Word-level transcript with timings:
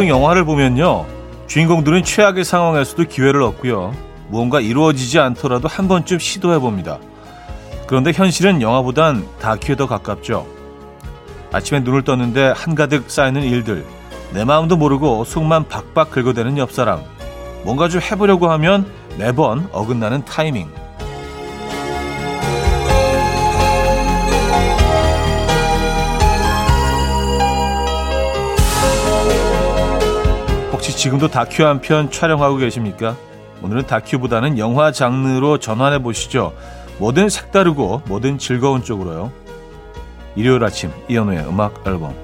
보통 0.00 0.08
영화를 0.08 0.46
보면요. 0.46 1.04
주인공들은 1.46 2.04
최악의 2.04 2.42
상황에서도 2.42 3.04
기회를 3.04 3.42
얻고요. 3.42 3.94
무언가 4.28 4.58
이루어지지 4.58 5.18
않더라도 5.18 5.68
한 5.68 5.88
번쯤 5.88 6.18
시도해 6.18 6.58
봅니다. 6.58 6.98
그런데 7.86 8.10
현실은 8.10 8.62
영화보단 8.62 9.26
다큐에 9.42 9.76
더 9.76 9.86
가깝죠. 9.86 10.46
아침에 11.52 11.80
눈을 11.80 12.00
떴는데 12.04 12.54
한가득 12.56 13.10
쌓이는 13.10 13.42
일들, 13.42 13.84
내 14.32 14.42
마음도 14.46 14.78
모르고 14.78 15.24
속만 15.24 15.68
박박 15.68 16.12
긁어대는 16.12 16.56
옆사람, 16.56 17.02
뭔가 17.64 17.90
좀 17.90 18.00
해보려고 18.00 18.50
하면 18.52 18.90
매번 19.18 19.68
어긋나는 19.70 20.24
타이밍. 20.24 20.70
혹시 30.80 30.96
지금도 30.96 31.28
다큐 31.28 31.66
한 31.66 31.82
편 31.82 32.10
촬영하고 32.10 32.56
계십니까? 32.56 33.14
오늘은 33.60 33.86
다큐보다는 33.86 34.56
영화 34.56 34.92
장르로 34.92 35.58
전환해 35.58 35.98
보시죠. 35.98 36.54
뭐든 36.98 37.28
색다르고 37.28 38.00
뭐든 38.08 38.38
즐거운 38.38 38.82
쪽으로요. 38.82 39.30
일요일 40.36 40.64
아침 40.64 40.90
이현우의 41.10 41.46
음악 41.46 41.86
앨범 41.86 42.14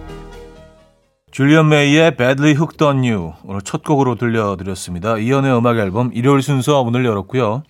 줄리언 1.32 1.69
메이의 1.69 2.16
Badly 2.16 2.52
Hooked 2.55 2.82
on 2.82 3.05
You 3.05 3.34
오늘 3.45 3.60
첫 3.60 3.84
곡으로 3.84 4.15
들려드렸습니다. 4.15 5.18
이현우의 5.18 5.59
음악 5.59 5.76
앨범 5.76 6.10
일요일 6.15 6.41
순서 6.41 6.82
문을 6.82 7.04
열었고요. 7.04 7.63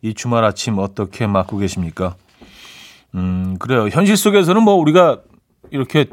이 0.00 0.14
주말 0.14 0.44
아침 0.44 0.78
어떻게 0.78 1.26
맞고 1.26 1.58
계십니까? 1.58 2.14
음 3.14 3.56
그래요. 3.58 3.88
현실 3.88 4.16
속에서는 4.16 4.62
뭐 4.62 4.72
우리가 4.76 5.18
이렇게 5.70 6.06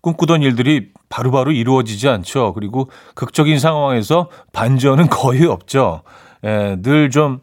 꿈꾸던 0.00 0.42
일들이 0.42 0.92
바로바로 1.08 1.44
바로 1.44 1.52
이루어지지 1.52 2.08
않죠. 2.08 2.52
그리고 2.54 2.90
극적인 3.14 3.58
상황에서 3.58 4.30
반전은 4.52 5.08
거의 5.08 5.44
없죠. 5.46 6.02
예, 6.44 6.76
늘 6.80 7.10
좀 7.10 7.40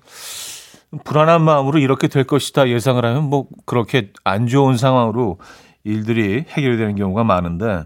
불안한 1.03 1.41
마음으로 1.41 1.79
이렇게 1.79 2.07
될 2.07 2.23
것이다 2.23 2.69
예상을 2.69 3.03
하면 3.03 3.23
뭐 3.23 3.47
그렇게 3.65 4.11
안 4.23 4.47
좋은 4.47 4.77
상황으로 4.77 5.39
일들이 5.83 6.45
해결되는 6.47 6.95
경우가 6.95 7.23
많은데 7.23 7.83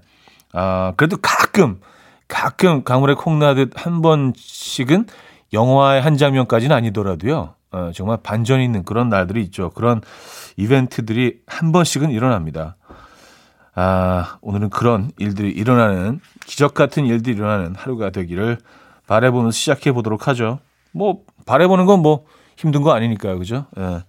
아 0.54 0.94
그래도 0.96 1.18
가끔 1.22 1.80
가끔 2.28 2.84
강물에 2.84 3.16
콩 3.16 3.40
나듯 3.40 3.72
한 3.76 4.02
번씩은 4.02 5.08
영화의 5.54 6.02
한 6.02 6.18
장면까지는 6.18 6.76
아니더라도요 6.76 7.56
어, 7.72 7.92
정말 7.94 8.18
반전이 8.22 8.64
있는 8.64 8.84
그런 8.84 9.10
날들이 9.10 9.44
있죠 9.44 9.70
그런 9.72 10.02
이벤트들이 10.58 11.40
한 11.48 11.72
번씩은 11.72 12.12
일어납니다 12.12 12.78
아 13.80 14.38
오늘은 14.42 14.70
그런 14.70 15.12
일들이 15.18 15.52
일어나는 15.52 16.20
기적 16.46 16.74
같은 16.74 17.06
일들이 17.06 17.36
일어나는 17.36 17.76
하루가 17.76 18.10
되기를 18.10 18.58
바래보면서 19.08 19.56
시작해 19.56 19.92
보도록 19.92 20.28
하죠 20.28 20.60
뭐 20.92 21.22
바래보는 21.46 21.86
건 21.86 22.02
뭐 22.02 22.26
힘든 22.60 22.82
거 22.82 22.92
아니니까요. 22.92 23.40
그죠? 23.40 23.68
예. 23.78 24.04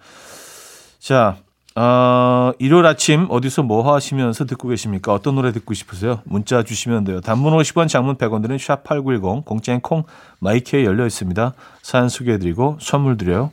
자, 0.98 1.36
어, 1.76 2.50
일요일 2.58 2.84
아침 2.84 3.28
어디서 3.30 3.62
뭐 3.62 3.94
하시면서 3.94 4.44
듣고 4.44 4.68
계십니까? 4.68 5.14
어떤 5.14 5.36
노래 5.36 5.52
듣고 5.52 5.72
싶으세요? 5.72 6.20
문자 6.24 6.64
주시면 6.64 7.04
돼요. 7.04 7.20
단문 7.20 7.52
50원, 7.56 7.86
장문 7.88 8.16
100원 8.16 8.42
드는 8.42 8.56
샵8910, 8.56 9.44
공짜인 9.44 9.80
콩, 9.80 10.02
마이크에 10.40 10.84
열려 10.84 11.06
있습니다. 11.06 11.54
사연 11.80 12.08
소개해드리고 12.08 12.78
선물 12.80 13.16
드려요. 13.16 13.52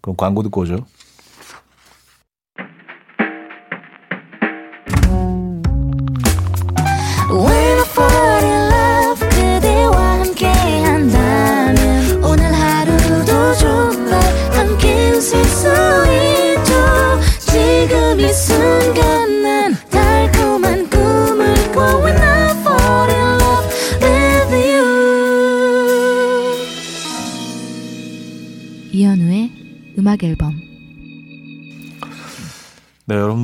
그럼 0.00 0.16
광고 0.16 0.44
듣고 0.44 0.60
오죠. 0.60 0.86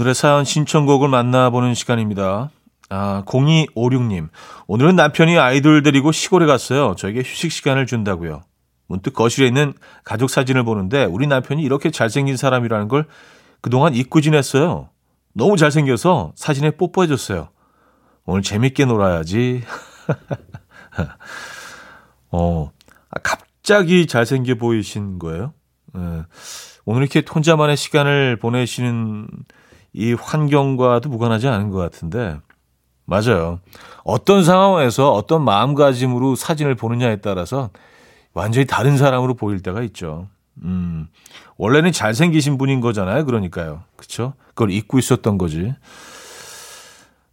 여러분들의 0.08 0.14
사연 0.14 0.44
신청곡을 0.44 1.08
만나보는 1.08 1.74
시간입니다. 1.74 2.50
아, 2.88 3.22
0256님. 3.26 4.30
오늘은 4.66 4.96
남편이 4.96 5.38
아이돌 5.38 5.82
데리고 5.82 6.12
시골에 6.12 6.46
갔어요. 6.46 6.94
저에게 6.96 7.20
휴식 7.20 7.52
시간을 7.52 7.86
준다고요. 7.86 8.40
문득 8.86 9.12
거실에 9.12 9.46
있는 9.46 9.74
가족 10.04 10.30
사진을 10.30 10.64
보는데 10.64 11.04
우리 11.04 11.26
남편이 11.26 11.62
이렇게 11.62 11.90
잘생긴 11.90 12.38
사람이라는 12.38 12.88
걸 12.88 13.06
그동안 13.60 13.94
잊고 13.94 14.22
지냈어요. 14.22 14.88
너무 15.34 15.58
잘생겨서 15.58 16.32
사진에 16.34 16.70
뽀뽀해줬어요. 16.72 17.50
오늘 18.24 18.42
재밌게 18.42 18.86
놀아야지. 18.86 19.62
어, 22.32 22.72
아, 23.10 23.18
갑자기 23.22 24.06
잘생겨 24.06 24.54
보이신 24.54 25.18
거예요? 25.18 25.52
예. 25.96 26.24
오늘 26.86 27.02
이렇게 27.02 27.22
혼자만의 27.28 27.76
시간을 27.76 28.36
보내시는 28.36 29.28
이 29.92 30.12
환경과도 30.12 31.08
무관하지 31.08 31.48
않은 31.48 31.70
것 31.70 31.78
같은데, 31.78 32.38
맞아요. 33.04 33.60
어떤 34.04 34.44
상황에서 34.44 35.12
어떤 35.12 35.42
마음가짐으로 35.42 36.34
사진을 36.34 36.74
보느냐에 36.74 37.16
따라서 37.16 37.70
완전히 38.34 38.66
다른 38.66 38.96
사람으로 38.98 39.34
보일 39.34 39.62
때가 39.62 39.82
있죠. 39.84 40.28
음, 40.62 41.08
원래는 41.56 41.92
잘생기신 41.92 42.58
분인 42.58 42.80
거잖아요. 42.80 43.24
그러니까요. 43.24 43.82
그쵸? 43.96 44.34
그걸 44.48 44.70
잊고 44.70 44.98
있었던 44.98 45.38
거지. 45.38 45.74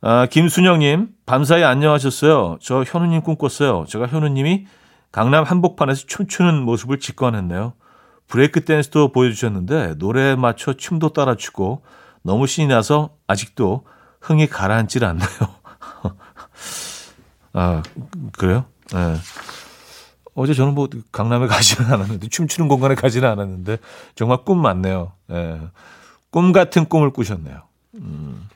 아, 0.01 0.27
김순영님, 0.27 1.09
밤사이 1.25 1.63
안녕하셨어요. 1.63 2.59
저 2.61 2.83
현우님 2.83 3.21
꿈꿨어요. 3.21 3.85
제가 3.87 4.07
현우님이 4.07 4.67
강남 5.11 5.43
한복판에서 5.43 6.05
춤추는 6.07 6.61
모습을 6.61 6.99
직관했네요. 6.99 7.73
브레이크 8.27 8.65
댄스도 8.65 9.11
보여주셨는데 9.11 9.95
노래에 9.97 10.35
맞춰 10.35 10.73
춤도 10.73 11.09
따라 11.09 11.35
추고 11.35 11.81
너무 12.25 12.47
신이 12.47 12.67
나서 12.67 13.11
아직도 13.27 13.85
흥이 14.19 14.47
가라앉질 14.47 15.05
않나요? 15.05 15.29
아 17.53 17.83
그래요? 18.33 18.65
네. 18.91 19.15
어제 20.33 20.55
저는 20.55 20.73
뭐 20.73 20.89
강남에 21.11 21.45
가지는 21.45 21.93
않았는데 21.93 22.27
춤추는 22.27 22.67
공간에 22.67 22.95
가지는 22.95 23.29
않았는데 23.29 23.77
정말 24.15 24.39
꿈 24.43 24.59
맞네요. 24.59 25.13
네. 25.27 25.61
꿈 26.31 26.51
같은 26.51 26.85
꿈을 26.85 27.11
꾸셨네요. 27.11 27.61
음. 27.93 28.49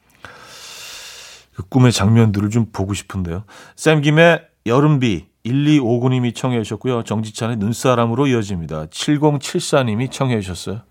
그 1.54 1.64
꿈의 1.70 1.92
장면들을 1.92 2.50
좀 2.50 2.72
보고 2.72 2.96
싶은데요. 2.96 3.44
쌤 3.76 4.02
김의 4.02 4.48
여름비 4.66 5.28
1259님이 5.46 6.36
청해 6.36 6.64
주셨고요. 6.64 7.04
정지찬의 7.04 7.58
눈사람으로 7.58 8.28
이어집니다. 8.28 8.88
7074님이 8.88 10.12
청해 10.12 10.42
주셨어요. 10.42 10.82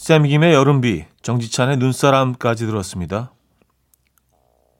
샘김의 0.00 0.54
여름비, 0.54 1.04
정지찬의 1.20 1.76
눈사람까지 1.76 2.64
들었습니다. 2.64 3.32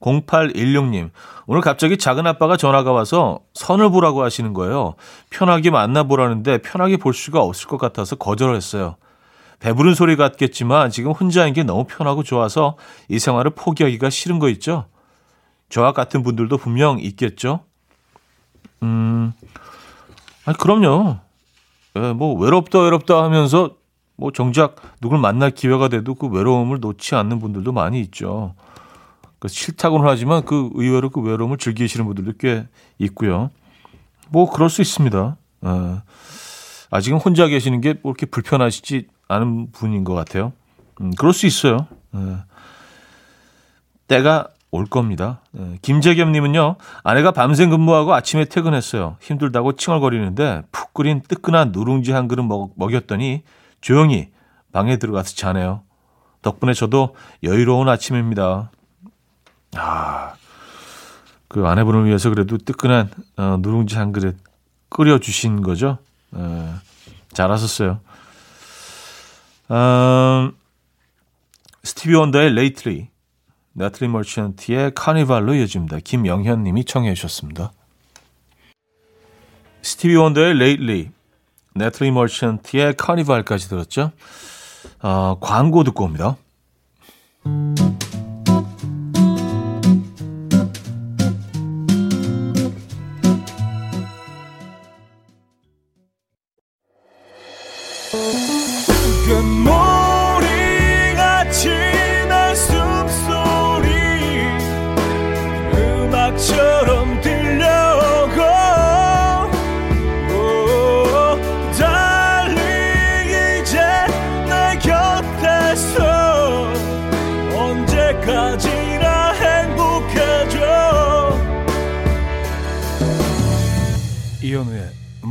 0816님, 0.01 1.11
오늘 1.45 1.61
갑자기 1.61 1.97
작은 1.97 2.25
아빠가 2.25 2.57
전화가 2.57 2.91
와서 2.91 3.41
선을 3.53 3.91
보라고 3.91 4.23
하시는 4.23 4.51
거예요. 4.53 4.95
편하게 5.29 5.69
만나보라는데 5.69 6.63
편하게 6.63 6.97
볼 6.97 7.13
수가 7.13 7.39
없을 7.39 7.67
것 7.67 7.77
같아서 7.77 8.15
거절을 8.15 8.55
했어요. 8.55 8.95
배부른 9.59 9.93
소리 9.93 10.15
같겠지만 10.15 10.89
지금 10.89 11.11
혼자인 11.11 11.53
게 11.53 11.61
너무 11.61 11.85
편하고 11.85 12.23
좋아서 12.23 12.75
이 13.07 13.19
생활을 13.19 13.51
포기하기가 13.51 14.09
싫은 14.09 14.39
거 14.39 14.49
있죠? 14.49 14.87
저와 15.69 15.93
같은 15.93 16.23
분들도 16.23 16.57
분명 16.57 16.97
있겠죠? 16.99 17.59
음, 18.81 19.33
아니, 20.45 20.57
그럼요. 20.57 21.19
예, 21.97 22.13
뭐, 22.13 22.35
외롭다, 22.39 22.79
외롭다 22.79 23.21
하면서, 23.21 23.80
뭐, 24.21 24.31
정작 24.31 24.75
누굴 25.01 25.17
만날 25.17 25.49
기회가 25.49 25.87
돼도 25.87 26.13
그 26.13 26.27
외로움을 26.27 26.79
놓지 26.79 27.15
않는 27.15 27.39
분들도 27.39 27.71
많이 27.71 27.99
있죠. 28.01 28.53
그 29.39 29.47
싫다고는 29.47 30.07
하지만 30.07 30.45
그 30.45 30.69
의외로 30.75 31.09
그 31.09 31.21
외로움을 31.21 31.57
즐기시는 31.57 32.05
분들도 32.05 32.33
꽤 32.37 32.67
있고요. 32.99 33.49
뭐, 34.29 34.47
그럴 34.51 34.69
수 34.69 34.83
있습니다. 34.83 35.37
예. 35.65 36.01
아직은 36.91 37.17
혼자 37.17 37.47
계시는 37.47 37.81
게 37.81 37.95
뭐 38.03 38.11
이렇게 38.11 38.27
불편하시지 38.27 39.07
않은 39.27 39.71
분인 39.71 40.03
것 40.03 40.13
같아요. 40.13 40.53
음, 41.01 41.11
그럴 41.17 41.33
수 41.33 41.47
있어요. 41.47 41.87
예. 42.15 42.19
때가 44.07 44.49
올 44.69 44.85
겁니다. 44.85 45.41
네. 45.51 45.79
김재겸님은요, 45.81 46.75
아내가 47.03 47.31
밤샘 47.31 47.71
근무하고 47.71 48.13
아침에 48.13 48.45
퇴근했어요. 48.45 49.17
힘들다고 49.19 49.73
칭얼거리는데 49.73 50.61
푹 50.71 50.93
끓인 50.93 51.21
뜨끈한 51.27 51.71
누룽지 51.71 52.11
한 52.11 52.27
그릇 52.27 52.43
먹, 52.43 52.73
먹였더니 52.75 53.41
조용히 53.81 54.29
방에 54.71 54.97
들어가서 54.97 55.35
자네요. 55.35 55.83
덕분에 56.41 56.73
저도 56.73 57.15
여유로운 57.43 57.89
아침입니다. 57.89 58.71
아, 59.75 60.33
그 61.47 61.67
아내분을 61.67 62.05
위해서 62.05 62.29
그래도 62.29 62.57
뜨끈한 62.57 63.09
어, 63.37 63.57
누룽지 63.59 63.95
한 63.95 64.11
그릇 64.11 64.37
끓여주신 64.89 65.61
거죠. 65.61 65.97
에, 66.35 66.73
잘하셨어요. 67.33 67.99
음, 69.71 70.51
스티비 71.83 72.13
원더의 72.15 72.53
Lately, 72.53 73.09
나탈리 73.73 74.07
머천트의 74.09 74.93
카니발로 74.95 75.55
이어집니다. 75.55 75.99
김영현 76.03 76.63
님이 76.63 76.83
청해 76.85 77.13
주셨습니다. 77.13 77.71
스티비 79.81 80.15
원더의 80.15 80.53
Lately, 80.55 81.79
나탈리 81.79 82.11
머천트의 82.11 82.95
카니발까지 82.97 83.69
들었죠. 83.69 84.11
어, 85.01 85.37
광고 85.39 85.83
듣고 85.83 86.05
옵니다. 86.05 86.37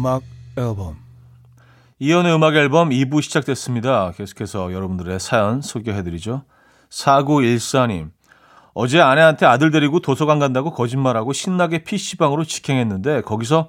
음악 0.01 0.23
앨범 0.57 0.97
이현우의 1.99 2.35
음악 2.35 2.55
앨범 2.55 2.89
2부 2.89 3.21
시작됐습니다. 3.21 4.13
계속해서 4.13 4.73
여러분들의 4.73 5.21
사연 5.21 5.61
소개해드리죠. 5.61 6.43
4914님 6.89 8.11
어제 8.73 8.99
아내한테 8.99 9.45
아들 9.45 9.71
데리고 9.71 10.01
도서관 10.01 10.39
간다고 10.39 10.73
거짓말하고 10.73 11.35
신나게 11.35 11.85
PC방으로 11.85 12.45
직행했는데 12.45 13.21
거기서 13.21 13.69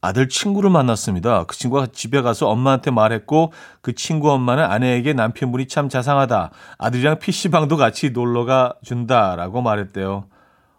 아들 0.00 0.30
친구를 0.30 0.70
만났습니다. 0.70 1.44
그 1.44 1.54
친구가 1.54 1.88
집에 1.92 2.22
가서 2.22 2.48
엄마한테 2.48 2.90
말했고 2.90 3.52
그 3.82 3.94
친구 3.94 4.32
엄마는 4.32 4.64
아내에게 4.64 5.12
남편분이 5.12 5.68
참 5.68 5.90
자상하다. 5.90 6.52
아들이랑 6.78 7.18
PC방도 7.18 7.76
같이 7.76 8.12
놀러가 8.12 8.72
준다라고 8.82 9.60
말했대요. 9.60 10.24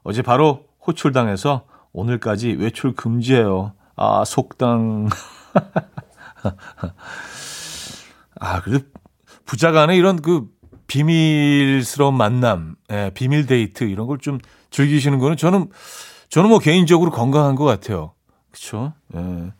어제 0.01 0.23
바로 0.23 0.65
호출당해서 0.87 1.65
오늘까지 1.93 2.53
외출 2.53 2.95
금지예요. 2.95 3.73
아, 4.03 4.23
속당. 4.25 5.09
아, 8.39 8.61
그래도 8.61 8.85
부자 9.45 9.71
간에 9.71 9.95
이런 9.95 10.21
그 10.21 10.47
비밀스러운 10.87 12.15
만남, 12.15 12.75
예, 12.91 13.11
비밀 13.13 13.45
데이트 13.45 13.83
이런 13.83 14.07
걸 14.07 14.17
좀 14.17 14.39
즐기시는 14.71 15.19
거는 15.19 15.37
저는 15.37 15.69
저는 16.29 16.49
뭐 16.49 16.57
개인적으로 16.59 17.11
건강한 17.11 17.55
것 17.55 17.63
같아요. 17.65 18.13
그렇죠? 18.49 18.93
예. 19.15 19.53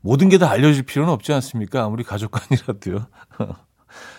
모든 0.00 0.28
게 0.28 0.38
다 0.38 0.48
알려질 0.50 0.84
필요는 0.84 1.12
없지 1.12 1.32
않습니까? 1.32 1.82
아무리 1.84 2.04
가족 2.04 2.30
간이라도요. 2.30 3.06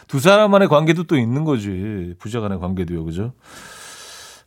두 0.07 0.19
사람만의 0.19 0.67
관계도 0.67 1.03
또 1.05 1.17
있는 1.17 1.45
거지. 1.45 2.15
부자 2.19 2.39
간의 2.41 2.59
관계도요. 2.59 3.05
그죠? 3.05 3.33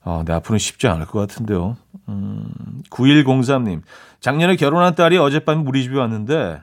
아, 0.07 0.23
내 0.25 0.33
앞으로는 0.35 0.59
쉽지 0.61 0.87
않을 0.87 1.07
것 1.07 1.19
같은데요. 1.19 1.77
음, 2.09 2.49
9103님. 2.91 3.83
작년에 4.21 4.55
결혼한 4.55 4.95
딸이 4.95 5.19
어젯밤 5.19 5.67
우리 5.67 5.83
집에 5.83 5.99
왔는데 5.99 6.63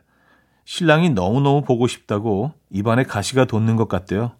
신랑이 0.64 1.10
너무너무 1.10 1.62
보고 1.62 1.88
싶다고 1.88 2.54
입안에 2.70 3.04
가시가 3.04 3.44
돋는 3.44 3.76
것 3.76 3.90
같대요. 3.90 4.32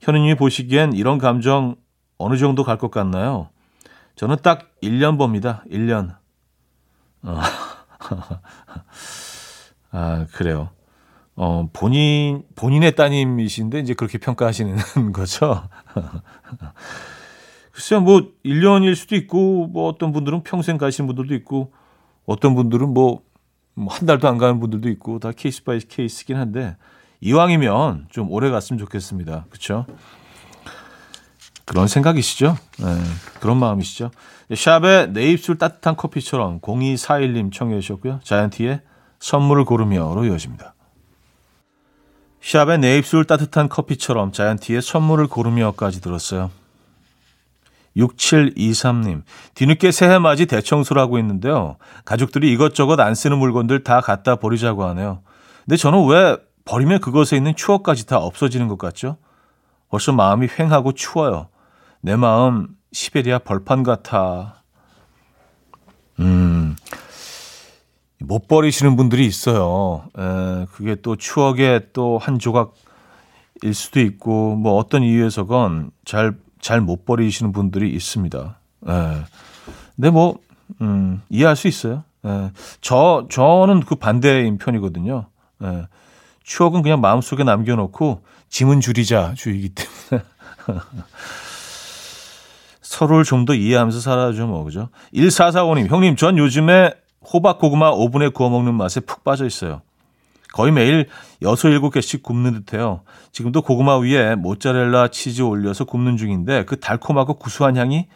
현우님이 0.00 0.36
보시기엔 0.36 0.94
이런 0.94 1.18
감정 1.18 1.76
어느 2.16 2.38
정도 2.38 2.64
갈 2.64 2.78
것 2.78 2.90
같나요? 2.90 3.50
저는 4.16 4.36
딱 4.42 4.70
1년 4.82 5.18
봅니다. 5.18 5.62
1년. 5.70 6.16
어. 7.22 7.40
아, 9.92 10.26
그래요. 10.32 10.70
어, 11.36 11.68
본인, 11.74 12.44
본인의 12.56 12.96
따님이신데 12.96 13.80
이제 13.80 13.92
그렇게 13.92 14.16
평가하시는 14.16 14.78
거죠. 15.12 15.68
글쎄요, 17.80 18.02
뭐, 18.02 18.20
1년일 18.44 18.94
수도 18.94 19.16
있고, 19.16 19.66
뭐, 19.68 19.88
어떤 19.88 20.12
분들은 20.12 20.42
평생 20.42 20.76
가신 20.76 21.06
분들도 21.06 21.34
있고, 21.36 21.72
어떤 22.26 22.54
분들은 22.54 22.92
뭐, 22.92 23.22
뭐한 23.72 24.04
달도 24.04 24.28
안 24.28 24.36
가는 24.36 24.60
분들도 24.60 24.90
있고, 24.90 25.18
다 25.18 25.32
case 25.34 25.64
by 25.64 25.80
case긴 25.80 26.36
한데, 26.36 26.76
이왕이면 27.22 28.08
좀 28.10 28.30
오래 28.30 28.50
갔으면 28.50 28.78
좋겠습니다. 28.80 29.46
그쵸? 29.48 29.86
그런 31.64 31.88
생각이시죠? 31.88 32.58
네, 32.80 32.86
그런 33.40 33.56
마음이시죠? 33.56 34.10
샵의 34.54 35.06
내 35.14 35.30
입술 35.30 35.56
따뜻한 35.56 35.96
커피처럼 35.96 36.60
0241님 36.60 37.50
청해 37.50 37.80
주셨고요. 37.80 38.20
자이언티의 38.24 38.82
선물을 39.20 39.64
고르며로 39.64 40.26
이어집니다. 40.26 40.74
샵의 42.42 42.76
내 42.76 42.98
입술 42.98 43.24
따뜻한 43.24 43.70
커피처럼 43.70 44.32
자이언티의 44.32 44.82
선물을 44.82 45.28
고르며까지 45.28 46.02
들었어요. 46.02 46.50
6723님, 47.96 49.22
뒤늦게 49.54 49.90
새해 49.90 50.18
맞이 50.18 50.46
대청소를 50.46 51.00
하고 51.02 51.18
있는데요. 51.18 51.76
가족들이 52.04 52.52
이것저것 52.52 52.98
안 53.00 53.14
쓰는 53.14 53.38
물건들 53.38 53.82
다 53.84 54.00
갖다 54.00 54.36
버리자고 54.36 54.84
하네요. 54.84 55.22
근데 55.64 55.76
저는 55.76 56.06
왜 56.06 56.36
버리면 56.64 57.00
그것에 57.00 57.36
있는 57.36 57.54
추억까지 57.56 58.06
다 58.06 58.18
없어지는 58.18 58.68
것 58.68 58.78
같죠? 58.78 59.16
벌써 59.88 60.12
마음이 60.12 60.46
휑하고 60.46 60.94
추워요. 60.94 61.48
내 62.00 62.16
마음 62.16 62.68
시베리아 62.92 63.40
벌판 63.40 63.82
같아. 63.82 64.62
음, 66.20 66.76
못 68.18 68.46
버리시는 68.46 68.96
분들이 68.96 69.26
있어요. 69.26 70.04
에, 70.18 70.66
그게 70.72 70.94
또 70.96 71.16
추억의 71.16 71.88
또 71.92 72.18
한 72.18 72.38
조각일 72.38 73.74
수도 73.74 74.00
있고, 74.00 74.54
뭐 74.56 74.74
어떤 74.74 75.02
이유에서건 75.02 75.90
잘 76.04 76.36
잘 76.60 76.80
못 76.80 77.04
버리시는 77.04 77.52
분들이 77.52 77.90
있습니다. 77.94 78.58
예. 78.88 78.92
근데 79.96 80.10
뭐, 80.10 80.38
음, 80.80 81.22
이해할 81.28 81.56
수 81.56 81.68
있어요. 81.68 82.04
예. 82.26 82.50
저, 82.80 83.26
저는 83.30 83.80
그 83.80 83.94
반대인 83.96 84.58
편이거든요. 84.58 85.26
예. 85.62 85.86
추억은 86.44 86.82
그냥 86.82 87.00
마음속에 87.00 87.44
남겨놓고 87.44 88.22
짐은 88.48 88.80
줄이자 88.80 89.34
주의기 89.36 89.70
때문에. 89.70 90.24
서로를 92.82 93.24
좀 93.24 93.44
더 93.44 93.54
이해하면서 93.54 94.00
살아야죠, 94.00 94.46
뭐, 94.48 94.64
그죠? 94.64 94.88
1445님, 95.14 95.88
형님, 95.88 96.16
전 96.16 96.36
요즘에 96.38 96.92
호박 97.32 97.58
고구마 97.58 97.90
오븐에 97.90 98.28
구워 98.28 98.50
먹는 98.50 98.74
맛에 98.74 99.00
푹 99.00 99.22
빠져 99.22 99.46
있어요. 99.46 99.82
거의 100.52 100.72
매일 100.72 101.08
6, 101.42 101.48
7개씩 101.48 102.22
굽는 102.22 102.64
듯해요. 102.64 103.02
지금도 103.32 103.62
고구마 103.62 103.98
위에 103.98 104.34
모짜렐라 104.34 105.08
치즈 105.08 105.42
올려서 105.42 105.84
굽는 105.84 106.16
중인데 106.16 106.64
그 106.64 106.80
달콤하고 106.80 107.34
구수한 107.34 107.76
향이 107.76 108.08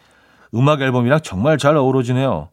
음악 0.53 0.81
앨범이랑 0.81 1.21
정말 1.23 1.57
잘 1.57 1.75
어우러지네요. 1.77 2.49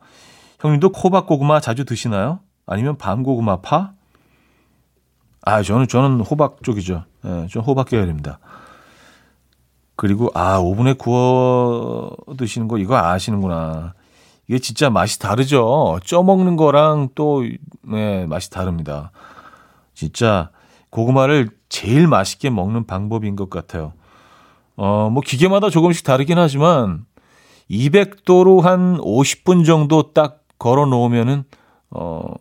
형님도 0.61 0.91
코박 0.91 1.27
고구마 1.27 1.61
자주 1.61 1.85
드시나요? 1.85 2.41
아니면 2.67 2.97
밤 2.97 3.23
고구마 3.23 3.61
파? 3.61 3.93
아, 5.45 5.62
저는 5.62 5.89
저는 5.89 6.21
호박 6.21 6.62
쪽이죠. 6.62 7.05
예, 7.25 7.29
네, 7.29 7.47
저는 7.49 7.67
호박 7.67 7.89
계열입니다. 7.89 8.39
그리고 9.97 10.31
아, 10.35 10.59
오븐에 10.59 10.95
구워 10.95 12.17
드시는 12.37 12.69
거 12.69 12.79
이거 12.79 12.97
아시는구나. 12.97 13.95
이게 14.49 14.59
진짜 14.59 14.91
맛이 14.91 15.19
다르죠. 15.19 15.99
쪄 16.05 16.23
먹는 16.23 16.57
거랑 16.57 17.11
또 17.15 17.45
네, 17.83 18.27
맛이 18.27 18.51
다릅니다. 18.51 19.11
진짜 20.02 20.50
고구마를 20.90 21.49
제일 21.68 22.09
맛있게 22.09 22.50
먹는 22.50 22.87
방법인 22.87 23.37
것 23.37 23.50
같아요. 23.50 23.92
어, 24.76 25.09
뭐 25.12 25.23
기계마다 25.25 25.71
조금씩 25.71 26.04
다르긴 26.04 26.38
하지만 26.38 27.04
200도로 27.71 28.62
한 28.62 28.99
50분 28.99 29.64
정도 29.64 30.12
딱 30.12 30.42
걸어 30.59 30.87
놓으면은 30.87 31.44
어, 31.90 32.35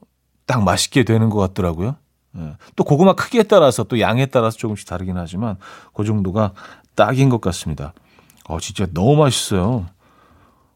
딱 0.47 0.63
맛있게 0.63 1.03
되는 1.03 1.29
것 1.29 1.37
같더라고요. 1.37 1.97
예. 2.37 2.55
또 2.75 2.83
고구마 2.83 3.13
크기에 3.13 3.43
따라서 3.43 3.83
또 3.83 3.99
양에 3.99 4.25
따라서 4.25 4.57
조금씩 4.57 4.87
다르긴 4.87 5.17
하지만 5.17 5.57
그 5.93 6.03
정도가 6.03 6.53
딱인 6.95 7.29
것 7.29 7.41
같습니다. 7.41 7.93
어, 8.47 8.59
진짜 8.59 8.87
너무 8.91 9.17
맛있어요. 9.17 9.85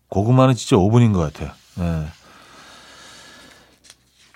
고구마는 0.10 0.54
진짜 0.54 0.76
5분인 0.76 1.14
것 1.14 1.20
같아요. 1.20 1.50
예. 1.80 2.06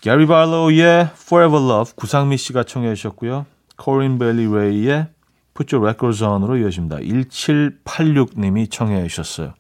게리 0.02 0.28
발로우의 0.28 1.10
Forever 1.14 1.62
Love 1.62 1.94
구상미 1.96 2.38
씨가 2.38 2.64
청해 2.64 2.96
주셨고요. 2.96 3.46
코린 3.76 4.18
벨리 4.18 4.48
레이의 4.48 5.08
Put 5.54 5.76
Your 5.76 5.86
Records 5.86 6.24
On으로 6.24 6.58
이어집니다. 6.58 6.98
1786님이 6.98 8.72
청해 8.72 9.06
주셨어요. 9.10 9.54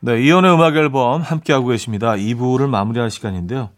네, 0.00 0.20
이연의 0.20 0.54
음악 0.54 0.74
앨범 0.74 1.22
함께하고 1.22 1.68
계십니다. 1.68 2.14
2부를 2.14 2.68
마무리할 2.68 3.12
시간인데요. 3.12 3.70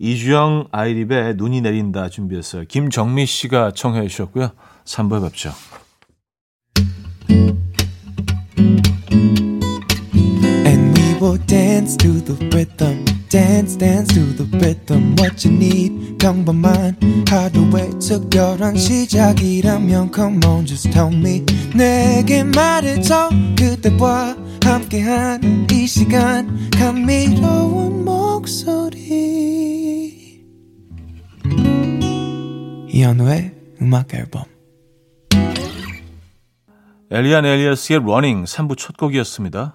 이주영 0.00 0.68
아이립의 0.72 1.36
눈이 1.36 1.60
내린다 1.60 2.08
준비했어요. 2.08 2.64
김정미 2.64 3.26
씨가 3.26 3.70
청해 3.70 4.08
주셨고요. 4.08 4.50
3부에 4.84 5.22
뵙죠. 5.22 5.52
Will 11.28 11.36
dance 11.44 11.94
to 11.98 12.24
the 12.24 12.32
rhythm. 12.56 13.04
dance 13.28 13.76
dance 13.76 14.14
to 14.14 14.32
the 14.32 14.48
rhythm 14.56 15.14
what 15.18 15.46
you 15.46 15.54
need 15.54 16.16
평범한 16.16 16.96
하루의 17.28 17.90
특별한 18.00 18.78
시작이라면 18.78 20.10
come 20.14 20.40
on 20.46 20.64
just 20.64 20.90
tell 20.90 21.14
me 21.14 21.44
내게 21.76 22.42
말해줘 22.44 23.28
그대와 23.58 24.38
함께한 24.64 25.66
이 25.70 25.86
시간 25.86 26.70
감미로운 26.70 28.06
목소리 28.06 29.36
이현우의 32.88 33.52
음악 33.82 34.14
앨범 34.14 34.44
엘리안 37.10 37.44
엘리어스의 37.44 38.00
러닝 38.02 38.44
3부 38.44 38.78
첫 38.78 38.96
곡이었습니다. 38.96 39.74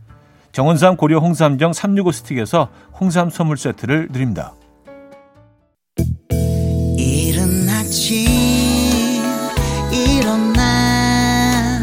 정원삼 0.51 0.97
고려 0.97 1.19
홍삼정 1.19 1.73
365 1.73 2.11
스틱에서 2.11 2.69
홍삼 2.99 3.29
선물 3.29 3.57
세트를 3.57 4.09
드립니다. 4.11 4.53
이른 6.97 7.69
아침 7.69 8.27
일어나 9.91 11.81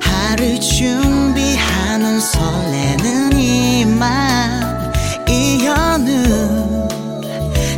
하루 0.00 0.60
준비하는 0.60 2.20
설레는 2.20 3.32
이맘 3.32 4.92
이현우 5.28 6.88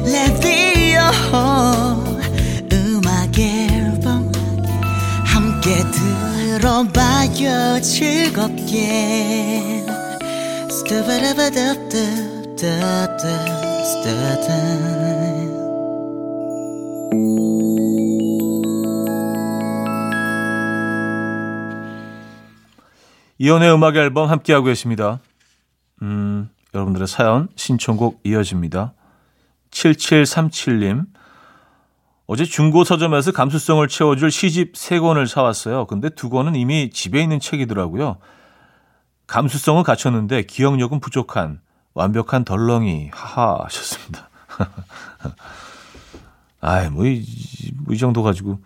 레디오 0.04 1.00
음악 2.72 3.38
앨범 3.38 4.30
함께 5.24 5.76
들어봐요 6.58 7.80
즐겁게 7.80 9.78
이연의 23.36 23.70
음악 23.74 23.96
앨범 23.96 24.30
함께하고 24.30 24.64
계십니다. 24.64 25.20
음, 26.00 26.48
여러분들의 26.72 27.06
사연, 27.06 27.48
신청곡 27.54 28.22
이어집니다. 28.24 28.94
7737님. 29.70 31.04
어제 32.26 32.46
중고 32.46 32.84
서점에서 32.84 33.32
감수성을 33.32 33.86
채워줄 33.88 34.30
시집 34.30 34.72
3권을 34.72 35.26
사왔어요. 35.26 35.84
근데 35.84 36.08
두 36.08 36.30
권은 36.30 36.54
이미 36.54 36.88
집에 36.88 37.20
있는 37.20 37.40
책이더라고요. 37.40 38.16
감수성은 39.28 39.82
갖췄는데 39.84 40.42
기억력은 40.42 41.00
부족한 41.00 41.60
완벽한 41.94 42.44
덜렁이 42.44 43.10
하하 43.12 43.62
하셨습니다. 43.64 44.28
아이 46.60 46.88
뭐이 46.90 47.24
뭐 47.84 47.94
이 47.94 47.98
정도 47.98 48.22
가지고 48.22 48.58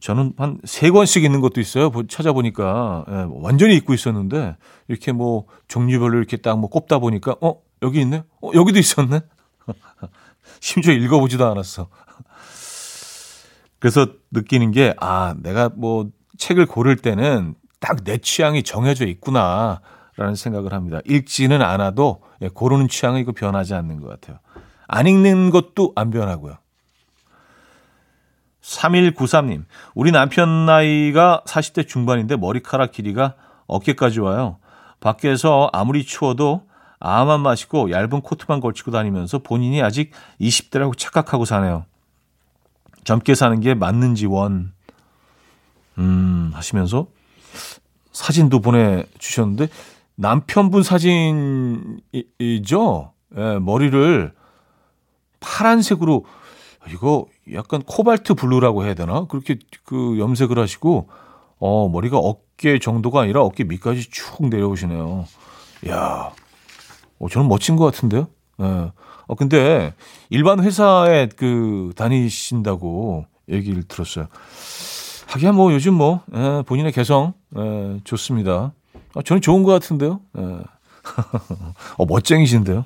저는 0.00 0.34
한 0.38 0.58
세 0.64 0.90
권씩 0.90 1.24
있는 1.24 1.40
것도 1.40 1.60
있어요. 1.60 1.90
찾아보니까 2.08 3.04
예, 3.08 3.26
완전히 3.30 3.76
잊고 3.76 3.92
있었는데 3.94 4.56
이렇게 4.88 5.12
뭐 5.12 5.46
종류별로 5.68 6.18
이렇게 6.18 6.36
딱 6.36 6.56
뭐 6.56 6.68
꼽다 6.70 6.98
보니까 6.98 7.36
어 7.40 7.60
여기 7.82 8.00
있네. 8.00 8.22
어 8.42 8.50
여기도 8.54 8.78
있었네. 8.78 9.20
심지어 10.60 10.92
읽어보지도 10.94 11.46
않았어. 11.50 11.88
그래서 13.78 14.06
느끼는 14.30 14.72
게 14.72 14.94
아 15.00 15.34
내가 15.38 15.70
뭐 15.74 16.08
책을 16.38 16.66
고를 16.66 16.96
때는 16.96 17.54
딱 17.80 18.04
내 18.04 18.18
취향이 18.18 18.62
정해져 18.62 19.06
있구나 19.06 19.80
라는 20.16 20.34
생각을 20.34 20.72
합니다. 20.72 21.00
읽지는 21.06 21.62
않아도 21.62 22.22
예, 22.42 22.48
고르는 22.48 22.88
취향은 22.88 23.20
이거 23.20 23.32
변하지 23.32 23.74
않는 23.74 24.00
것 24.00 24.08
같아요. 24.08 24.38
안 24.86 25.06
읽는 25.06 25.50
것도 25.50 25.92
안 25.96 26.10
변하고요. 26.10 26.58
3193님, 28.62 29.64
우리 29.94 30.12
남편 30.12 30.66
나이가 30.66 31.42
40대 31.46 31.88
중반인데 31.88 32.36
머리카락 32.36 32.92
길이가 32.92 33.34
어깨까지 33.66 34.20
와요. 34.20 34.58
밖에서 35.00 35.70
아무리 35.72 36.04
추워도 36.04 36.66
아만 36.98 37.40
마시고 37.40 37.90
얇은 37.90 38.20
코트만 38.20 38.60
걸치고 38.60 38.90
다니면서 38.90 39.38
본인이 39.38 39.82
아직 39.82 40.12
20대라고 40.40 40.96
착각하고 40.98 41.46
사네요. 41.46 41.86
젊게 43.04 43.34
사는 43.34 43.58
게 43.60 43.72
맞는지 43.74 44.26
원, 44.26 44.74
음, 45.96 46.50
하시면서 46.52 47.06
사진도 48.20 48.60
보내주셨는데 48.60 49.68
남편분 50.14 50.82
사진이죠. 50.82 52.02
예, 53.36 53.58
머리를 53.58 54.32
파란색으로 55.40 56.26
이거 56.90 57.26
약간 57.54 57.82
코발트 57.82 58.34
블루라고 58.34 58.84
해야 58.84 58.92
되나? 58.92 59.24
그렇게 59.24 59.56
그 59.84 60.18
염색을 60.18 60.58
하시고 60.58 61.08
어, 61.58 61.88
머리가 61.88 62.18
어깨 62.18 62.78
정도가 62.78 63.22
아니라 63.22 63.40
어깨 63.40 63.64
밑까지 63.64 64.10
쭉 64.10 64.48
내려오시네요. 64.48 65.24
이야, 65.86 66.32
어, 67.18 67.28
저는 67.30 67.48
멋진 67.48 67.76
것 67.76 67.86
같은데요? 67.86 68.28
예. 68.60 68.64
어, 69.28 69.34
근데 69.34 69.94
일반 70.28 70.62
회사에 70.62 71.30
그 71.36 71.92
다니신다고 71.96 73.24
얘기를 73.48 73.82
들었어요. 73.84 74.26
하기야 75.30 75.52
뭐 75.52 75.72
요즘 75.72 75.94
뭐, 75.94 76.24
예, 76.34 76.64
본인의 76.66 76.90
개성, 76.90 77.34
예, 77.56 78.00
좋습니다. 78.02 78.72
아, 79.14 79.22
저는 79.24 79.40
좋은 79.40 79.62
것 79.62 79.70
같은데요? 79.70 80.20
예. 80.36 80.42
어, 81.98 82.04
멋쟁이신데요? 82.04 82.84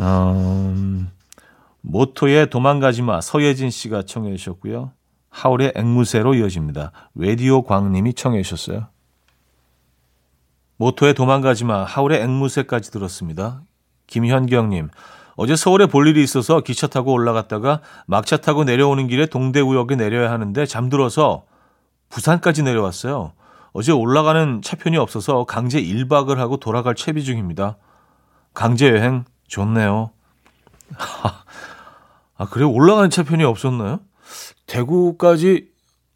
음, 0.00 1.10
모토의 1.82 2.48
도망가지 2.48 3.02
마 3.02 3.20
서예진 3.20 3.68
씨가 3.68 4.04
청해 4.04 4.34
주셨고요. 4.36 4.92
하울의 5.28 5.74
앵무새로 5.76 6.34
이어집니다. 6.34 6.92
레디오 7.14 7.62
광님이 7.62 8.14
청해 8.14 8.40
주셨어요. 8.42 8.86
모토의 10.78 11.12
도망가지 11.12 11.64
마 11.64 11.84
하울의 11.84 12.22
앵무새까지 12.22 12.90
들었습니다. 12.90 13.62
김현경님 14.06 14.88
어제 15.36 15.56
서울에 15.56 15.86
볼 15.86 16.06
일이 16.06 16.22
있어서 16.22 16.60
기차 16.60 16.86
타고 16.86 17.12
올라갔다가 17.12 17.80
막차 18.06 18.36
타고 18.38 18.64
내려오는 18.64 19.08
길에 19.08 19.26
동대구역에 19.26 19.96
내려야 19.96 20.30
하는데 20.30 20.66
잠들어서 20.66 21.44
부산까지 22.08 22.62
내려왔어요. 22.62 23.32
어제 23.72 23.90
올라가는 23.90 24.62
차편이 24.62 24.96
없어서 24.96 25.44
강제 25.44 25.82
1박을 25.82 26.36
하고 26.36 26.58
돌아갈 26.58 26.94
채비 26.94 27.24
중입니다. 27.24 27.76
강제 28.52 28.88
여행 28.88 29.24
좋네요. 29.48 30.10
아, 32.36 32.46
그래? 32.50 32.64
올라가는 32.64 33.10
차편이 33.10 33.42
없었나요? 33.42 34.00
대구까지, 34.66 35.68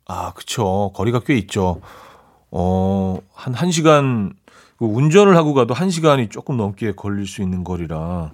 아, 0.06 0.32
그쵸. 0.34 0.92
거리가 0.94 1.20
꽤 1.20 1.36
있죠. 1.38 1.80
어, 2.50 3.18
한, 3.34 3.54
한 3.54 3.70
시간, 3.72 4.32
그 4.78 4.84
운전을 4.84 5.36
하고 5.36 5.54
가도 5.54 5.74
한 5.74 5.90
시간이 5.90 6.28
조금 6.28 6.56
넘게 6.56 6.92
걸릴 6.92 7.26
수 7.26 7.42
있는 7.42 7.64
거리라. 7.64 8.30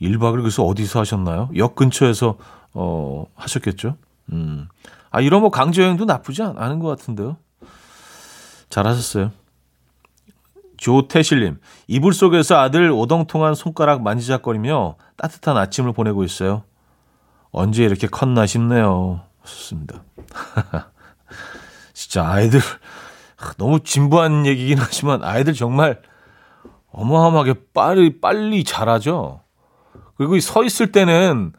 1박을 0.00 0.40
그래서 0.40 0.64
어디서 0.64 1.00
하셨나요? 1.00 1.48
역 1.56 1.74
근처에서, 1.74 2.36
어, 2.74 3.26
하셨겠죠? 3.34 3.96
음. 4.32 4.68
아, 5.10 5.20
이런 5.20 5.40
뭐 5.40 5.50
강제 5.50 5.82
여행도 5.82 6.04
나쁘지 6.04 6.42
않은 6.42 6.78
것 6.78 6.88
같은데요. 6.88 7.36
잘하셨어요. 8.68 9.32
조태실님, 10.76 11.58
이불 11.86 12.12
속에서 12.12 12.58
아들 12.58 12.90
오동통한 12.90 13.54
손가락 13.54 14.02
만지작거리며 14.02 14.96
따뜻한 15.16 15.56
아침을 15.56 15.92
보내고 15.92 16.22
있어요. 16.24 16.64
언제 17.50 17.84
이렇게 17.84 18.06
컸나 18.06 18.44
싶네요. 18.44 19.22
좋습니다. 19.44 20.02
진짜 21.94 22.28
아이들, 22.28 22.60
너무 23.56 23.80
진부한 23.80 24.44
얘기긴 24.44 24.78
하지만 24.78 25.24
아이들 25.24 25.54
정말 25.54 26.02
어마어마하게 26.92 27.54
빨리, 27.72 28.20
빨리 28.20 28.64
자라죠. 28.64 29.40
그리고 30.16 30.38
서 30.40 30.64
있을 30.64 30.92
때는 30.92 31.52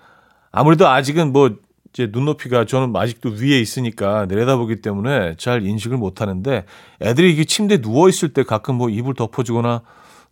아무래도 0.52 0.88
아직은 0.88 1.32
뭐 1.32 1.56
이제 1.94 2.10
눈높이가 2.12 2.66
저는 2.66 2.96
아직도 2.96 3.30
위에 3.30 3.60
있으니까 3.60 4.26
내려다보기 4.26 4.82
때문에 4.82 5.36
잘 5.38 5.66
인식을 5.66 5.98
못 5.98 6.22
하는데 6.22 6.66
애들이 7.02 7.32
이게 7.32 7.44
침대에 7.44 7.80
누워 7.80 8.10
있을 8.10 8.34
때 8.34 8.44
가끔 8.44 8.76
뭐 8.76 8.90
이불 8.90 9.16
덮어주거나 9.16 9.82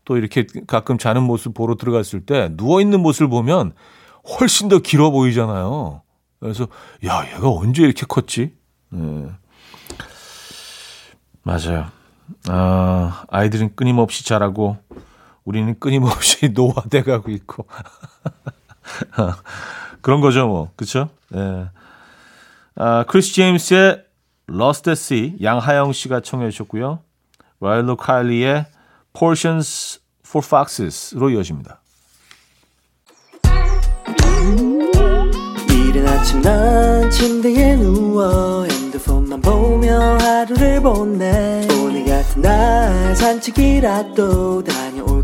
또 0.03 0.17
이렇게 0.17 0.45
가끔 0.67 0.97
자는 0.97 1.23
모습 1.23 1.53
보러 1.53 1.75
들어갔을 1.75 2.21
때 2.25 2.49
누워 2.55 2.81
있는 2.81 3.01
모습을 3.01 3.29
보면 3.29 3.73
훨씬 4.39 4.69
더 4.69 4.79
길어 4.79 5.11
보이잖아요. 5.11 6.01
그래서 6.39 6.67
야 7.05 7.25
얘가 7.35 7.49
언제 7.49 7.83
이렇게 7.83 8.05
컸지? 8.07 8.53
네. 8.89 9.25
맞아요. 11.43 11.87
아, 12.47 13.23
아이들은 13.29 13.75
끊임없이 13.75 14.25
자라고 14.25 14.77
우리는 15.45 15.79
끊임없이 15.79 16.49
노화돼 16.53 17.03
가고 17.03 17.31
있고 17.31 17.67
그런 20.01 20.21
거죠, 20.21 20.47
뭐. 20.47 20.71
그쵸? 20.75 21.09
예. 21.35 21.69
아, 22.75 23.05
크리스 23.07 23.33
제임스의 23.33 24.03
Lost 24.49 24.89
at 24.89 24.99
Sea, 24.99 25.37
양하영 25.41 25.93
씨가 25.93 26.19
청해 26.19 26.51
주셨고요. 26.51 26.99
라일로 27.61 27.95
카일리의 27.95 28.65
Portions 29.13 30.01
for 30.27 30.45
Foxes로 30.45 31.29
이어집니다. 31.31 31.79
이른 35.69 36.07
아침 36.07 36.41
난 36.41 37.09
침대에 37.09 37.75
누워 37.77 38.65
핸드폰만 38.65 39.41
보며 39.41 40.17
하루를 40.19 40.81
보내 40.81 41.65
오늘 41.81 42.05
같은 42.05 42.41
날 42.41 43.15
산책이라도 43.15 44.63
다 44.63 44.73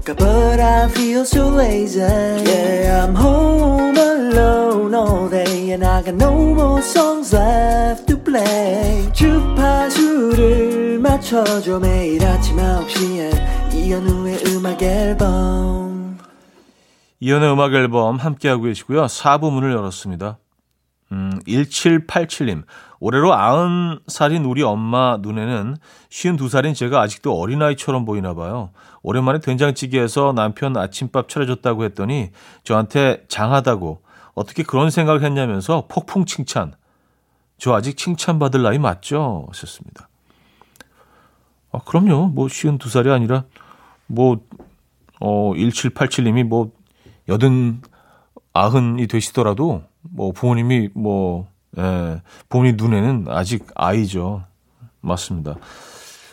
볼까 0.01 0.15
But 0.15 0.59
I 0.59 0.87
feel 0.89 1.21
so 1.21 1.49
lazy 1.49 1.99
Yeah 1.99 3.05
I'm 3.05 3.15
home 3.15 3.95
alone 3.97 4.93
all 4.93 5.29
day 5.29 5.71
And 5.71 5.85
I 5.85 6.01
got 6.03 6.15
no 6.15 6.33
more 6.53 6.81
songs 6.81 7.33
left 7.35 8.07
to 8.07 8.17
play 8.17 9.11
주파수를 9.13 10.99
맞춰줘 10.99 11.79
매일 11.79 12.25
아침 12.25 12.57
9시에 12.57 13.73
이현우의 13.73 14.43
음악 14.47 14.81
앨범 14.81 16.17
이현우의 17.19 17.53
음악 17.53 17.73
앨범 17.73 18.17
함께하고 18.17 18.63
계시고요 18.63 19.05
4부 19.05 19.51
문을 19.51 19.71
열었습니다 19.71 20.39
음, 21.11 21.39
1787님 21.45 22.63
올해로 23.01 23.31
90살인 23.31 24.47
우리 24.47 24.61
엄마 24.61 25.17
눈에는 25.19 25.75
52살인 26.09 26.75
제가 26.75 27.01
아직도 27.01 27.33
어린아이처럼 27.33 28.05
보이나 28.05 28.35
봐요. 28.35 28.69
오랜만에 29.01 29.39
된장찌개에서 29.39 30.33
남편 30.33 30.77
아침밥 30.77 31.27
차려줬다고 31.27 31.83
했더니 31.83 32.29
저한테 32.63 33.25
장하다고 33.27 34.03
어떻게 34.35 34.61
그런 34.61 34.91
생각을 34.91 35.23
했냐면서 35.23 35.85
폭풍 35.89 36.25
칭찬. 36.25 36.73
저 37.57 37.73
아직 37.73 37.97
칭찬받을 37.97 38.61
나이 38.61 38.77
맞죠? 38.77 39.47
하셨습니다. 39.49 40.07
아, 41.71 41.79
그럼요. 41.79 42.27
뭐 42.27 42.45
52살이 42.45 43.11
아니라 43.11 43.45
뭐 44.05 44.37
어, 45.19 45.53
1787님이 45.55 46.43
뭐 46.43 46.71
여든 47.27 47.81
아흔이 48.53 49.07
되시더라도 49.07 49.83
뭐 50.01 50.33
부모님이 50.33 50.89
뭐 50.93 51.47
예, 51.77 52.21
본인 52.49 52.75
눈에는 52.77 53.27
아직 53.29 53.65
아이죠. 53.75 54.43
맞습니다. 55.01 55.55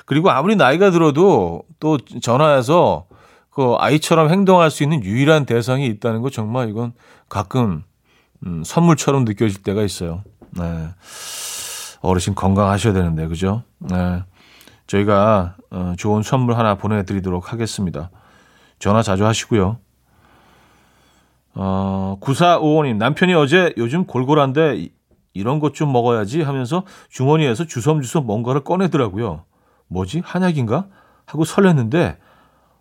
그리고 0.05 0.31
아무리 0.31 0.57
나이가 0.57 0.90
들어도 0.90 1.62
또 1.81 1.98
전화해서 1.98 3.07
그 3.51 3.74
아이처럼 3.79 4.31
행동할 4.31 4.70
수 4.70 4.83
있는 4.83 5.03
유일한 5.03 5.44
대상이 5.44 5.87
있다는 5.87 6.22
거 6.22 6.31
정말 6.31 6.68
이건 6.68 6.92
가끔 7.29 7.83
음, 8.46 8.62
선물처럼 8.64 9.24
느껴질 9.24 9.62
때가 9.62 9.83
있어요. 9.83 10.22
네. 10.51 10.88
어르신 12.01 12.35
건강하셔야 12.35 12.92
되는데, 12.92 13.27
그죠? 13.27 13.64
네. 13.79 14.22
저희가 14.87 15.57
어, 15.70 15.94
좋은 15.98 16.22
선물 16.22 16.57
하나 16.57 16.77
보내드리도록 16.77 17.53
하겠습니다. 17.53 18.11
전화 18.79 19.03
자주 19.03 19.27
하시고요. 19.27 19.79
어, 21.55 22.16
9455님, 22.20 22.96
남편이 22.96 23.35
어제 23.35 23.74
요즘 23.77 24.07
골골한데 24.07 24.88
이런 25.38 25.61
것 25.61 25.72
좀 25.72 25.92
먹어야지 25.92 26.42
하면서 26.42 26.85
주머니에서 27.09 27.64
주섬주섬 27.64 28.27
뭔가를 28.27 28.64
꺼내더라고요. 28.64 29.44
뭐지? 29.88 30.22
한약인가? 30.24 30.88
하고 31.27 31.44
설렜는데 31.44 32.18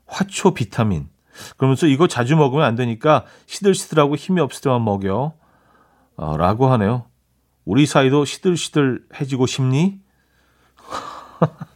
화초 0.08 0.54
비타민. 0.54 1.10
그러면서 1.58 1.86
이거 1.88 2.08
자주 2.08 2.36
먹으면 2.36 2.65
안 2.65 2.76
되니까 2.76 3.26
시들시들하고 3.46 4.15
힘이 4.15 4.41
없을 4.41 4.62
때만 4.63 4.84
먹여. 4.84 5.34
어, 6.15 6.38
라고 6.38 6.67
하네요. 6.72 7.06
우리 7.65 7.86
사이도 7.86 8.26
시들시들해지고 8.26 9.46
싶니? 9.46 10.00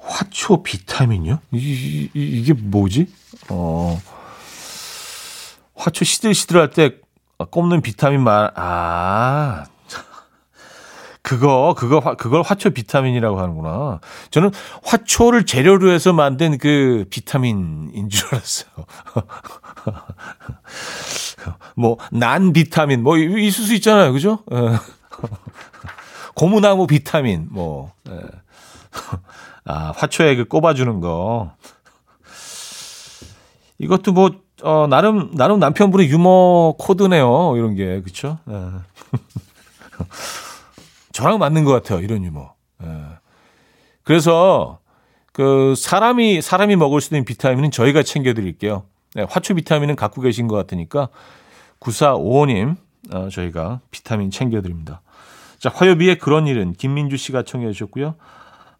화초 0.00 0.62
비타민이요? 0.62 1.40
이, 1.52 2.08
이, 2.14 2.40
이 2.40 2.44
게 2.44 2.52
뭐지? 2.54 3.08
어, 3.50 3.98
화초 5.74 6.04
시들시들할 6.04 6.70
때 6.70 6.84
아, 6.86 7.03
꼽는 7.50 7.80
비타민 7.80 8.22
말, 8.22 8.50
아, 8.54 9.64
그거, 11.24 11.74
그거, 11.74 12.00
그걸 12.16 12.42
화초 12.42 12.70
비타민이라고 12.70 13.40
하는구나. 13.40 14.00
저는 14.30 14.50
화초를 14.82 15.46
재료로 15.46 15.90
해서 15.90 16.12
만든 16.12 16.58
그 16.58 17.06
비타민인 17.08 18.10
줄 18.10 18.28
알았어요. 18.28 18.68
뭐, 21.76 21.96
난 22.12 22.52
비타민, 22.52 23.02
뭐, 23.02 23.16
있을 23.16 23.64
수 23.64 23.72
있잖아요. 23.72 24.12
그죠? 24.12 24.40
예. 24.52 24.56
고무나무 26.36 26.86
비타민, 26.86 27.48
뭐, 27.50 27.94
예. 28.10 28.20
아, 29.64 29.94
화초에 29.96 30.36
그 30.36 30.44
꼽아주는 30.44 31.00
거. 31.00 31.54
이것도 33.78 34.12
뭐, 34.12 34.30
어, 34.64 34.86
나름, 34.86 35.30
나름 35.34 35.58
남편분의 35.58 36.08
유머 36.08 36.72
코드네요. 36.78 37.54
이런 37.56 37.74
게. 37.74 38.00
그쵸? 38.00 38.38
네. 38.46 38.54
저랑 41.12 41.38
맞는 41.38 41.64
것 41.64 41.72
같아요. 41.72 42.00
이런 42.00 42.24
유머. 42.24 42.54
예. 42.82 42.88
그래서 44.02 44.78
그 45.32 45.74
사람이 45.76 46.40
사람이 46.40 46.76
먹을 46.76 47.02
수 47.02 47.14
있는 47.14 47.26
비타민은 47.26 47.70
저희가 47.70 48.02
챙겨드릴게요. 48.02 48.84
네, 49.14 49.26
화초 49.28 49.54
비타민은 49.54 49.96
갖고 49.96 50.22
계신 50.22 50.48
것 50.48 50.56
같으니까 50.56 51.08
9455님 51.80 52.76
어, 53.12 53.28
저희가 53.28 53.80
비타민 53.90 54.30
챙겨드립니다. 54.30 55.02
자 55.58 55.70
화요비의 55.74 56.18
그런 56.18 56.46
일은 56.46 56.72
김민주 56.72 57.16
씨가 57.16 57.42
청해 57.42 57.70
주셨고요. 57.72 58.14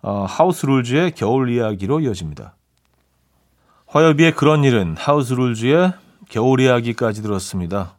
어, 0.03 0.27
하우스 0.29 0.67
룰즈의 0.67 1.13
겨울 1.13 1.51
이야기로 1.51 2.01
이어집니다. 2.01 2.57
화요비의 3.95 4.33
그런 4.33 4.65
일은 4.65 4.97
하우스 4.99 5.35
룰즈의 5.35 5.93
겨울 6.29 6.61
이야기까지 6.61 7.23
들었습니다. 7.23 7.97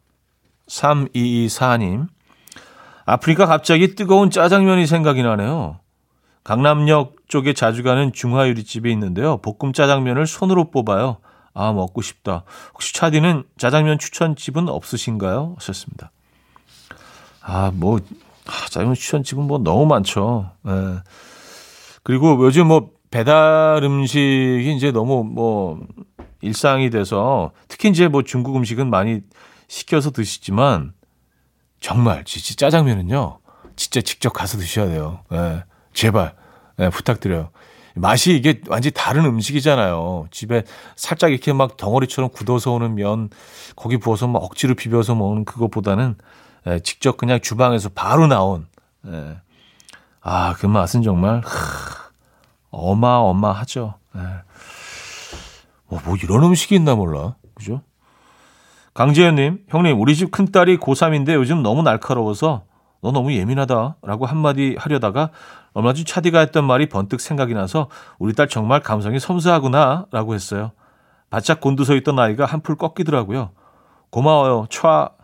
3224님 0.68 2.08
아프리카 3.06 3.46
갑자기 3.46 3.96
뜨거운 3.96 4.30
짜장면이 4.30 4.88
생각이 4.88 5.24
나네요. 5.24 5.80
강남역 6.44 7.30
쪽에 7.30 7.54
자주 7.54 7.82
가는 7.82 8.12
중화요리집이 8.12 8.92
있는데요. 8.92 9.38
볶음 9.38 9.72
짜장면을 9.72 10.28
손으로 10.28 10.70
뽑아요. 10.70 11.20
아, 11.54 11.72
먹고 11.72 12.02
싶다. 12.02 12.44
혹시 12.74 12.94
차디는 12.94 13.46
짜장면 13.58 13.98
추천집은 13.98 14.68
없으신가요? 14.68 15.56
하셨습니다. 15.58 16.12
아, 17.42 17.72
뭐, 17.74 18.00
아, 18.48 18.66
짜장면 18.66 18.96
추천집은 18.96 19.46
뭐 19.46 19.60
너무 19.60 19.86
많죠. 19.86 20.52
예. 20.68 20.98
그리고 22.04 22.38
요즘 22.46 22.68
뭐 22.68 22.95
배달 23.16 23.82
음식이 23.82 24.76
이제 24.76 24.92
너무 24.92 25.24
뭐 25.24 25.80
일상이 26.42 26.90
돼서 26.90 27.52
특히 27.70 27.88
이제 27.88 28.10
뭐 28.10 28.24
중국 28.24 28.58
음식은 28.58 28.90
많이 28.90 29.22
시켜서 29.70 30.12
드시지만 30.12 30.92
정말 31.80 32.26
진짜 32.26 32.56
짜장면은요. 32.56 33.40
진짜 33.78 34.02
직접 34.02 34.32
가서 34.32 34.58
드셔야 34.58 34.88
돼요. 34.88 35.22
예. 35.32 35.64
제발 35.94 36.36
예, 36.80 36.90
부탁드려요. 36.90 37.52
맛이 37.96 38.36
이게 38.36 38.60
완전히 38.68 38.92
다른 38.92 39.24
음식이잖아요. 39.24 40.28
집에 40.32 40.64
살짝 40.98 41.32
이렇게 41.32 41.54
막 41.54 41.78
덩어리처럼 41.78 42.32
굳어서 42.32 42.74
오는 42.74 42.96
면, 42.96 43.30
거기 43.78 43.96
부어서 43.96 44.28
막 44.28 44.44
억지로 44.44 44.76
비벼서 44.76 45.16
먹는 45.16 45.46
그것보다는 45.46 46.16
예, 46.68 46.80
직접 46.80 47.16
그냥 47.16 47.40
주방에서 47.40 47.88
바로 47.96 48.28
나온, 48.28 48.68
예. 49.08 49.38
아, 50.20 50.54
그 50.58 50.66
맛은 50.66 51.02
정말, 51.02 51.40
하, 51.46 52.05
어마어마하죠. 52.72 53.96
예. 54.16 54.20
뭐, 55.88 56.00
뭐 56.06 56.16
이런 56.22 56.44
음식이 56.44 56.76
있나 56.76 56.96
몰라. 56.96 57.36
그죠? 57.54 57.82
강재현님, 58.94 59.66
형님, 59.68 60.00
우리 60.00 60.16
집 60.16 60.32
큰딸이 60.32 60.78
고3인데 60.78 61.34
요즘 61.34 61.62
너무 61.62 61.84
날카로워서 61.84 62.64
너 63.02 63.12
너무 63.12 63.34
예민하다 63.34 63.98
라고 64.02 64.26
한마디 64.26 64.76
하려다가 64.80 65.32
얼마 65.74 65.94
전 65.94 66.06
차디가 66.06 66.40
했던 66.40 66.64
말이 66.64 66.88
번뜩 66.88 67.20
생각이 67.20 67.54
나서 67.54 67.90
우리 68.18 68.34
딸 68.34 68.48
정말 68.48 68.80
감성이 68.80 69.20
섬세하구나 69.20 70.08
라고 70.12 70.34
했어요. 70.34 70.72
바짝 71.30 71.60
곤두서 71.60 71.96
있던 71.96 72.18
아이가 72.18 72.46
한풀 72.46 72.78
꺾이더라고요. 72.78 73.52
고마워요. 74.10 74.68
촤. 74.70 75.12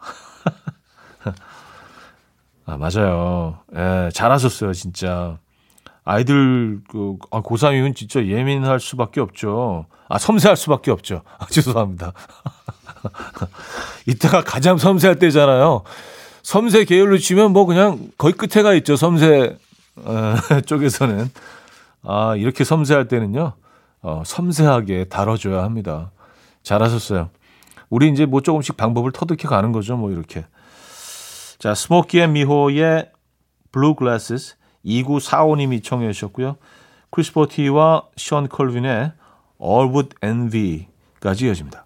아, 2.65 2.77
맞아요. 2.77 3.59
예, 3.75 4.09
잘하셨어요, 4.13 4.73
진짜. 4.73 5.37
아이들, 6.03 6.79
그, 6.89 7.17
아, 7.31 7.41
고3이면 7.41 7.95
진짜 7.95 8.25
예민할 8.25 8.79
수밖에 8.79 9.21
없죠. 9.21 9.85
아, 10.09 10.17
섬세할 10.17 10.57
수밖에 10.57 10.91
없죠. 10.91 11.21
아, 11.37 11.45
죄송합니다. 11.47 12.13
이때가 14.07 14.43
가장 14.43 14.77
섬세할 14.77 15.19
때잖아요. 15.19 15.83
섬세 16.43 16.85
계열로 16.85 17.17
치면 17.17 17.53
뭐 17.53 17.65
그냥 17.65 18.09
거의 18.17 18.33
끝에 18.33 18.63
가 18.63 18.73
있죠. 18.73 18.95
섬세 18.95 19.57
어, 19.97 20.35
쪽에서는 20.65 21.29
아 22.03 22.35
이렇게 22.35 22.63
섬세할 22.63 23.07
때는요. 23.07 23.53
어, 24.01 24.23
섬세하게 24.25 25.05
다뤄줘야 25.05 25.63
합니다. 25.63 26.11
잘하셨어요. 26.63 27.29
우리 27.89 28.09
이제 28.09 28.25
뭐 28.25 28.41
조금씩 28.41 28.77
방법을 28.77 29.11
터득해 29.11 29.47
가는 29.47 29.71
거죠. 29.71 29.97
뭐 29.97 30.11
이렇게. 30.11 30.45
자, 31.59 31.75
스모키 31.75 32.19
앤 32.19 32.33
미호의 32.33 33.11
Blue 33.71 33.95
Glasses 33.95 34.55
2945님이 34.85 35.83
청해 35.83 36.11
주셨고요. 36.11 36.57
크리스 37.09 37.33
보티와 37.33 38.03
숀 38.15 38.47
콜빈의 38.47 39.11
All 39.61 39.89
Would 39.89 40.15
Envy까지 40.23 41.45
이어집니다. 41.47 41.85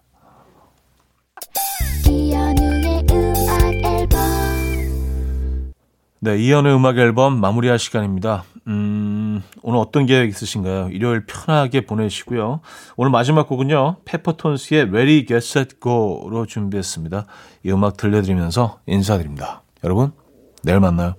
네, 6.20 6.38
이연의 6.38 6.74
음악 6.74 6.98
앨범 6.98 7.40
마무리할 7.40 7.78
시간입니다. 7.78 8.44
음, 8.66 9.42
오늘 9.62 9.78
어떤 9.78 10.06
계획 10.06 10.30
있으신가요? 10.30 10.88
일요일 10.88 11.24
편하게 11.24 11.82
보내시고요. 11.82 12.62
오늘 12.96 13.10
마지막 13.12 13.46
곡은요, 13.48 13.98
페퍼톤스의 14.04 14.88
Ready, 14.88 15.26
Get, 15.26 15.36
Set, 15.36 15.76
Go로 15.80 16.46
준비했습니다. 16.46 17.26
이 17.64 17.70
음악 17.70 17.96
들려드리면서 17.96 18.80
인사드립니다. 18.86 19.62
여러분, 19.84 20.12
내일 20.64 20.80
만나요. 20.80 21.14